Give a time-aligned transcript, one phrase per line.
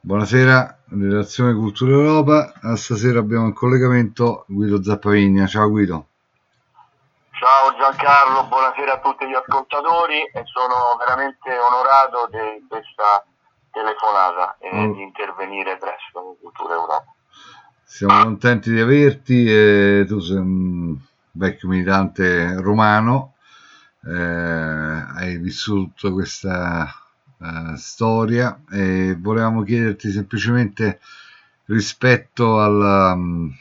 [0.00, 2.52] Buonasera, Relazione Cultura Europa.
[2.74, 5.46] Stasera abbiamo in collegamento Guido Zappavigna.
[5.46, 6.06] Ciao Guido.
[7.30, 13.24] Ciao Giancarlo, buonasera a tutti gli ascoltatori e sono veramente onorato di questa
[13.70, 14.92] telefonata e mm.
[14.94, 17.04] di intervenire presso Cultura Europa.
[17.84, 20.96] Siamo contenti di averti e tu sei un
[21.32, 23.34] vecchio militante romano,
[24.04, 27.05] eh, hai vissuto questa
[27.38, 31.00] uh, storia e volevamo chiederti semplicemente
[31.66, 33.54] rispetto al, um,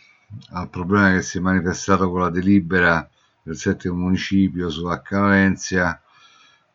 [0.53, 3.07] al problema che si è manifestato con la delibera
[3.41, 6.01] del settimo municipio sulla Calavenzia,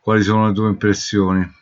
[0.00, 1.58] quali sono le tue impressioni?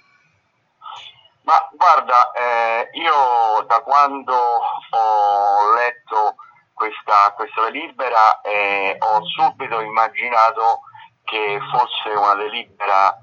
[1.43, 6.37] Ma guarda, eh, io da quando ho letto
[6.75, 10.81] questa, questa delibera eh, ho subito immaginato
[11.25, 13.19] che fosse una delibera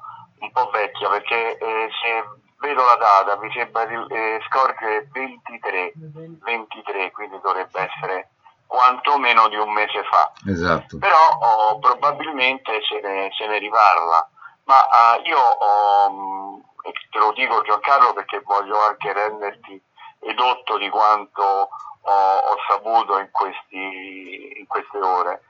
[0.46, 2.24] un po' vecchia perché eh, se
[2.60, 5.94] vedo la data mi sembra di eh, scorgere 23,
[6.44, 8.30] 23, quindi dovrebbe essere
[8.68, 10.32] quantomeno di un mese fa.
[10.48, 10.98] Esatto.
[10.98, 14.30] Però oh, probabilmente se ne, se ne, riparla.
[14.66, 19.82] Ma uh, io oh, te lo dico Giancarlo perché voglio anche renderti
[20.22, 21.70] edotto di quanto
[22.02, 25.44] ho, ho saputo in, questi, in, queste ore.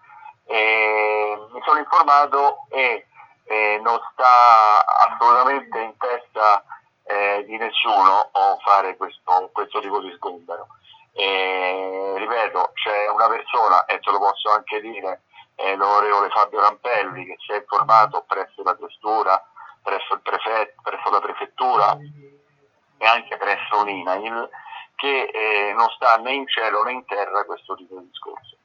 [0.47, 3.07] E mi sono informato e,
[3.45, 4.84] e non sta
[5.25, 6.63] assolutamente in testa
[7.03, 8.29] eh, di nessuno
[8.63, 10.67] fare questo, questo tipo di sgombero.
[11.13, 15.23] E, ripeto, c'è una persona, e te lo posso anche dire,
[15.55, 19.41] è l'onorevole Fabio Rampelli, che si è informato presso la questura,
[19.81, 21.97] presso, prefetto, presso la prefettura
[22.97, 24.49] e anche presso l'INAIL,
[24.95, 28.57] che eh, non sta né in cielo né in terra questo tipo di discorso.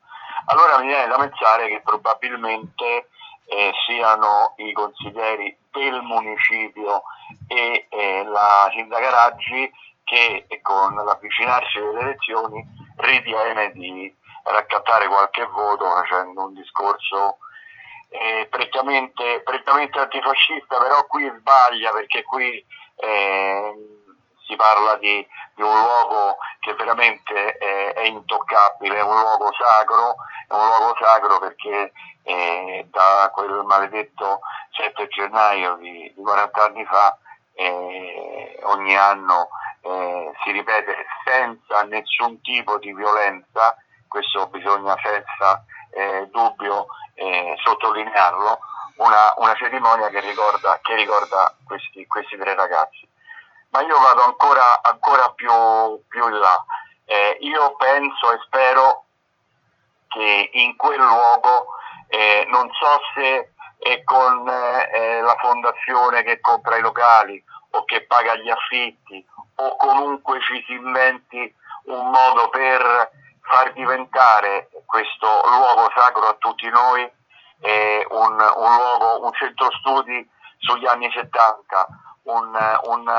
[0.47, 3.11] Allora mi viene da pensare che probabilmente
[3.45, 7.03] eh, siano i consiglieri del municipio
[7.47, 9.71] e eh, la sindaca Raggi
[10.05, 12.65] che con l'avvicinarsi delle elezioni
[12.97, 17.39] ritiene di raccattare qualche voto facendo un discorso
[18.09, 22.65] eh, prettamente, prettamente, antifascista, però qui sbaglia perché qui
[22.97, 23.75] eh,
[24.47, 30.17] si parla di, di, un luogo che veramente è, è, intoccabile, è un luogo sacro,
[30.49, 31.93] è un luogo sacro perché
[32.25, 34.41] eh, da quel maledetto
[34.81, 37.19] 7 gennaio di, di 40 anni fa
[37.55, 39.49] eh, ogni anno
[39.83, 43.77] eh, si ripete senza nessun tipo di violenza,
[44.09, 48.59] questo bisogna senza eh, dubbio eh, sottolinearlo,
[48.97, 53.07] una, una, cerimonia che ricorda, che ricorda questi, questi, tre ragazzi.
[53.71, 55.51] Ma io vado ancora, ancora più,
[56.09, 56.65] più, in là.
[57.05, 59.05] Eh, io penso e spero
[60.09, 61.75] che in quel luogo,
[62.09, 68.05] eh, non so se è con eh, la fondazione che compra i locali o che
[68.05, 69.27] paga gli affitti
[69.57, 71.55] o comunque ci si inventi
[71.85, 73.11] un modo per
[73.43, 77.11] far diventare questo luogo sacro a tutti noi
[77.61, 81.87] eh, un, un, luogo, un centro studi sugli anni 70,
[82.25, 82.47] un,
[82.85, 83.13] un,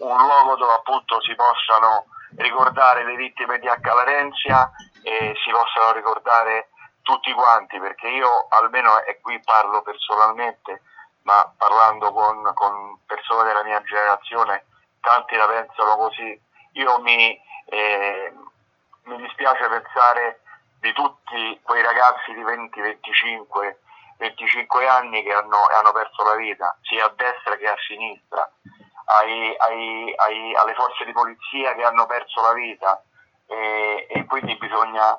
[0.00, 3.78] un, luogo dove appunto si possano ricordare le vittime di H.
[3.82, 4.70] Larenzia
[5.02, 6.68] e si possano ricordare
[7.08, 10.82] tutti quanti, perché io almeno, e qui parlo personalmente,
[11.22, 14.66] ma parlando con, con persone della mia generazione,
[15.00, 16.38] tanti la pensano così.
[16.72, 18.30] Io mi, eh,
[19.04, 20.42] mi dispiace pensare
[20.80, 23.80] di tutti quei ragazzi di 20, 25,
[24.18, 28.52] 25 anni che hanno, hanno perso la vita, sia a destra che a sinistra,
[29.22, 33.02] ai, ai, ai, alle forze di polizia che hanno perso la vita
[33.46, 35.18] e, e quindi bisogna,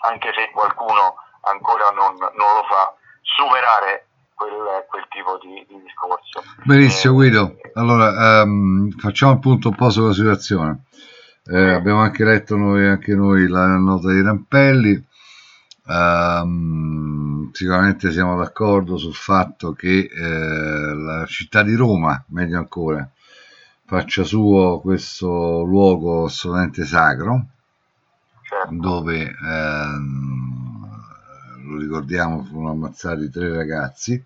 [0.00, 6.42] anche se qualcuno ancora non, non lo fa, superare quel, quel tipo di, di, discorso.
[6.64, 10.84] Benissimo eh, Guido, allora um, facciamo appunto un po' sulla situazione.
[11.44, 15.08] Eh, abbiamo anche letto noi, anche noi la nota di Rampelli.
[15.86, 23.08] Um, sicuramente siamo d'accordo sul fatto che eh, la città di Roma, meglio ancora,
[23.84, 27.46] faccia suo questo luogo assolutamente sacro,
[28.50, 28.74] certo.
[28.74, 30.90] dove ehm,
[31.70, 34.22] lo ricordiamo, furono ammazzati tre ragazzi.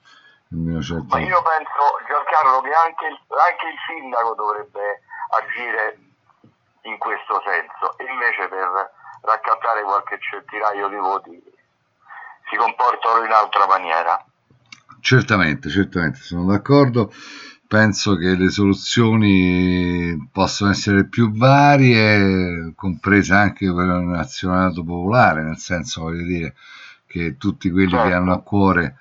[0.48, 5.02] Ma io penso, Giancarlo, che anche il, anche il sindaco dovrebbe
[5.36, 5.98] agire
[6.82, 8.92] in questo senso, e invece per
[9.22, 11.42] raccattare qualche centinaio di voti
[12.48, 14.24] si comportano in altra maniera.
[15.00, 17.12] Certamente, certamente, sono d'accordo.
[17.74, 25.58] Penso che le soluzioni possono essere più varie, comprese anche per il nazionato popolare, nel
[25.58, 26.54] senso, voglio dire,
[27.04, 28.06] che tutti quelli certo.
[28.06, 28.98] che hanno a cuore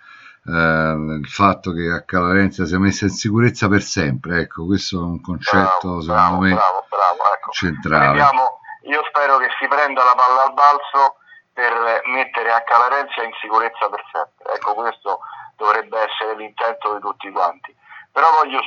[0.48, 4.42] eh, il fatto che a Calarenzia sia messa in sicurezza per sempre.
[4.42, 7.52] Ecco, questo è un concetto bravo, secondo bravo, me bravo, bravo, ecco.
[7.52, 8.08] centrale.
[8.08, 8.60] Vediamo,
[8.90, 11.18] io spero che si prenda la palla al balzo
[11.54, 14.56] per mettere a Calarenzia in sicurezza per sempre.
[14.56, 15.20] Ecco, questo
[15.58, 17.76] dovrebbe essere l'intento di tutti quanti.
[18.14, 18.62] Però voglio,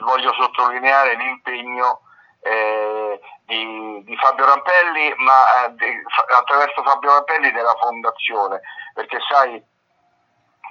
[0.00, 2.02] voglio sottolineare l'impegno
[2.40, 6.02] eh, di, di, Fabio Rampelli, ma eh, di,
[6.36, 8.60] attraverso Fabio Rampelli della fondazione,
[8.94, 9.60] perché sai,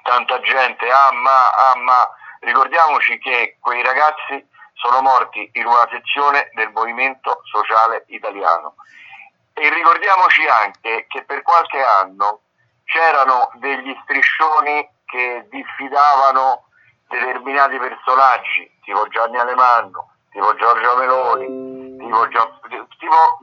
[0.04, 2.10] tanta gente, ah ma, ah ma,
[2.40, 8.76] ricordiamoci che quei ragazzi sono morti in una sezione del movimento sociale italiano.
[9.54, 12.42] E ricordiamoci anche che per qualche anno
[12.86, 16.65] c'erano degli striscioni che diffidavano
[17.08, 22.28] determinati personaggi, tipo Gianni Alemanno, tipo Giorgio Meloni, tipo,
[22.98, 23.40] tipo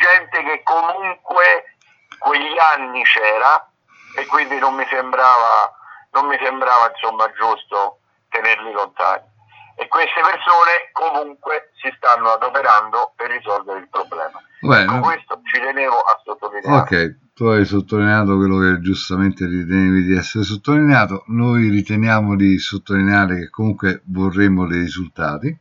[0.00, 1.76] gente che comunque
[2.18, 3.68] quegli anni c'era
[4.16, 5.72] e quindi non mi sembrava,
[6.12, 7.98] non mi sembrava insomma, giusto
[8.28, 9.30] tenerli lontani.
[9.76, 14.40] E queste persone comunque si stanno adoperando per risolvere il problema.
[14.60, 14.84] Bene.
[14.86, 16.80] Con questo ci tenevo a sottolineare.
[16.82, 23.38] Ok, tu hai sottolineato quello che giustamente ritenevi di essere sottolineato, noi riteniamo di sottolineare
[23.38, 25.56] che comunque vorremmo dei risultati,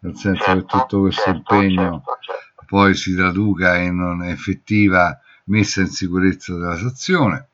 [0.00, 5.20] nel senso certo, che tutto questo certo, impegno certo, certo, poi si traduca in un'effettiva
[5.44, 7.48] messa in sicurezza della stazione,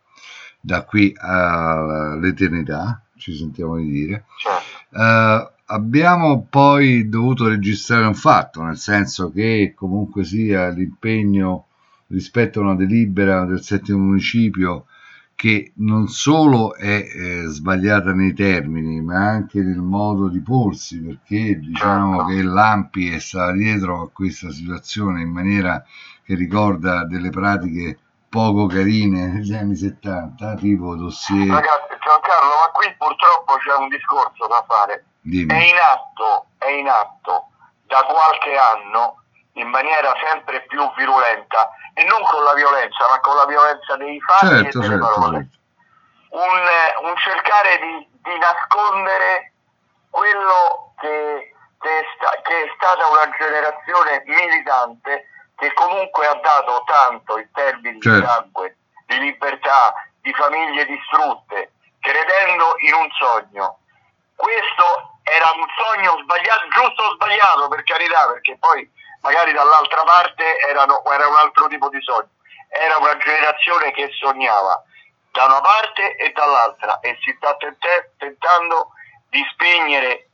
[0.61, 4.25] da qui all'eternità, ci sentiamo di dire.
[4.91, 11.67] Uh, abbiamo poi dovuto registrare un fatto, nel senso che comunque sia l'impegno
[12.11, 14.87] rispetto a una delibera del settimo municipio
[15.35, 21.59] che non solo è eh, sbagliata nei termini, ma anche nel modo di porsi, perché
[21.59, 25.83] diciamo che l'AMPI è stata dietro a questa situazione in maniera
[26.23, 27.99] che ricorda delle pratiche
[28.29, 31.49] poco carine negli anni 70, tipo dossier...
[31.49, 35.05] Ragazzi, Giancarlo, ma qui purtroppo c'è un discorso da fare.
[35.23, 35.49] Dimmi.
[35.49, 37.49] È in atto, è in atto
[37.87, 39.20] da qualche anno
[39.61, 44.21] in maniera sempre più virulenta e non con la violenza, ma con la violenza dei
[44.21, 45.37] fatti certo, e delle certo, parole.
[45.39, 45.59] Certo.
[46.31, 49.53] Un, un, cercare di, di, nascondere
[50.11, 55.27] quello che, che, è sta, che, è stata una generazione militante
[55.57, 58.21] che comunque ha dato tanto in termini certo.
[58.21, 59.93] di sangue, di libertà,
[60.23, 63.79] di famiglie distrutte, credendo in un sogno.
[64.37, 68.89] Questo era un sogno sbagliato, giusto o sbagliato per carità, perché poi
[69.21, 72.31] magari dall'altra parte erano, era un altro tipo di sogno.
[72.69, 74.83] Era una generazione che sognava
[75.33, 78.91] da una parte e dall'altra e si sta tente, tentando
[79.29, 80.29] di spegnere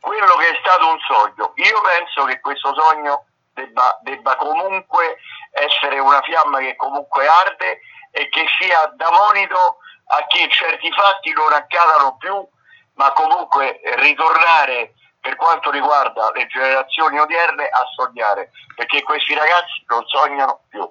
[0.00, 1.52] quello che è stato un sogno.
[1.56, 5.18] Io penso che questo sogno debba, debba comunque
[5.52, 7.80] essere una fiamma che comunque arde
[8.12, 9.78] e che sia da monito
[10.12, 12.48] a che certi fatti non accadano più,
[12.94, 20.02] ma comunque ritornare per quanto riguarda le generazioni odierne a sognare, perché questi ragazzi non
[20.06, 20.88] sognano più.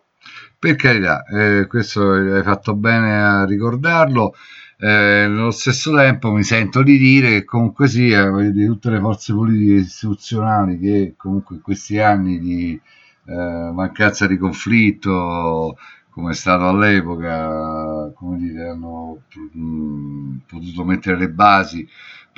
[0.59, 4.35] Per carità, eh, questo hai fatto bene a ricordarlo.
[4.81, 9.33] Eh, nello stesso tempo mi sento di dire che comunque sia di tutte le forze
[9.33, 12.81] politiche istituzionali che comunque in questi anni di
[13.25, 15.77] eh, mancanza di conflitto
[16.09, 21.85] come è stato all'epoca come dire hanno mh, mm, potuto mettere le basi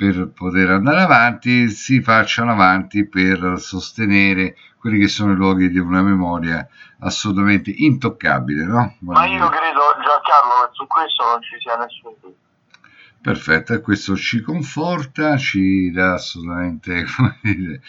[0.02, 5.78] per poter andare avanti si facciano avanti per sostenere quelli che sono i luoghi di
[5.78, 6.66] una memoria
[7.02, 8.64] assolutamente intoccabile.
[8.64, 8.96] No?
[9.02, 12.36] Ma io credo, Giancarlo, che su questo non ci sia nessun dubbio.
[13.22, 17.80] Perfetto, e questo ci conforta, ci dà assolutamente, come dire,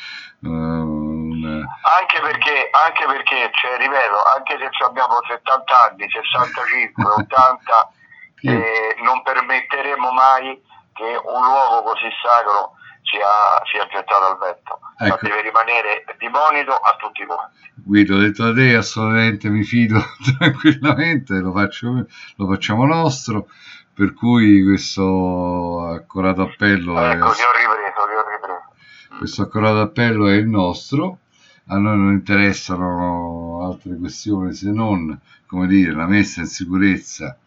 [0.42, 1.66] uh, un...
[1.98, 7.92] anche perché, anche perché cioè, ripeto, anche se abbiamo 70 anni, 65, 80,
[8.54, 10.62] eh, non permetteremo mai
[10.94, 15.10] che un luogo così sacro sia, sia gettato al vento, ecco.
[15.10, 17.72] ma deve rimanere di monito a tutti quanti.
[17.76, 20.00] Guido, detto da te, assolutamente mi fido
[20.38, 23.48] tranquillamente, lo, faccio, lo facciamo nostro,
[23.94, 27.36] per cui questo accorato appello ecco, è...
[27.36, 29.18] Che ho ripreso, ho ripreso.
[29.18, 31.20] Questo accorato appello è il nostro,
[31.68, 37.38] a noi non interessano altre questioni se non, come dire, la messa in sicurezza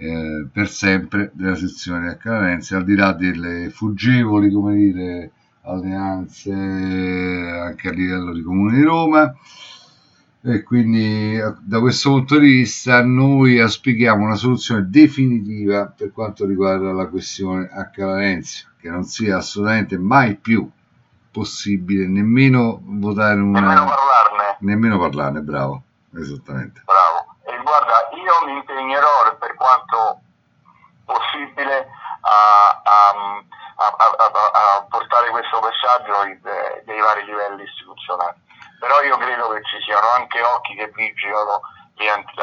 [0.00, 5.30] eh, per sempre della sezione Accarenze, al di là delle fuggevoli come dire,
[5.62, 9.34] alleanze anche a livello di Comune di Roma.
[10.42, 16.92] E quindi da questo punto di vista noi auspichiamo una soluzione definitiva per quanto riguarda
[16.92, 20.66] la questione a Calarenzio, che non sia assolutamente mai più
[21.30, 23.60] possibile nemmeno votare una...
[23.60, 24.56] Nemmeno parlarne.
[24.60, 25.82] Nemmeno parlarne, bravo,
[26.14, 26.80] esattamente.
[26.86, 27.09] Bravo.
[28.30, 30.20] E io mi impegnerò per quanto
[31.04, 31.88] possibile
[32.20, 33.42] a, a,
[33.74, 36.38] a, a portare questo messaggio in,
[36.84, 38.38] dei vari livelli istituzionali.
[38.78, 41.60] Però io credo che ci siano anche occhi che vigilano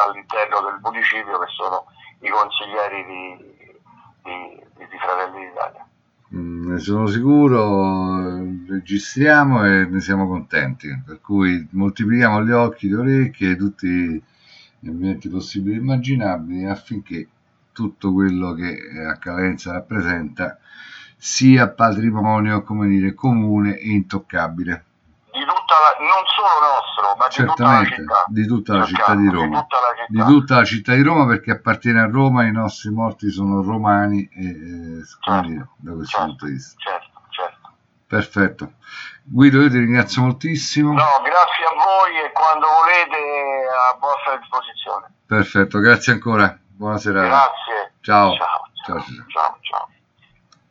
[0.03, 1.85] all'interno del municipio che sono
[2.19, 3.79] i consiglieri di,
[4.23, 5.87] di, di Fratelli d'Italia.
[6.35, 8.35] Mm, ne sono sicuro,
[8.67, 14.21] registriamo e ne siamo contenti, per cui moltiplichiamo gli occhi, le orecchie, tutti
[14.79, 17.27] gli ambienti possibili e immaginabili affinché
[17.71, 20.57] tutto quello che a Calenza rappresenta
[21.15, 24.85] sia patrimonio, come dire, comune e intoccabile
[25.77, 29.29] la, non solo nostro, ma Certamente, di tutta la città di, tutta la città di
[29.29, 29.65] Roma.
[30.07, 33.29] Di tutta, di tutta la città di Roma perché appartiene a Roma, i nostri morti
[33.29, 36.75] sono romani e, eh, certo, dire, da questo certo, punto di vista.
[36.77, 37.06] Certo.
[38.07, 38.73] Perfetto.
[39.23, 40.93] Guido, io ti ringrazio moltissimo.
[40.93, 43.17] No, grazie a voi e quando volete
[43.67, 45.13] a vostra disposizione.
[45.25, 46.57] Perfetto, grazie ancora.
[46.65, 47.27] Buona serata.
[47.27, 47.93] Grazie.
[48.01, 48.35] Ciao.
[48.35, 48.47] Ciao,
[48.85, 49.25] ciao, ciao.
[49.27, 49.57] ciao.
[49.61, 49.89] ciao.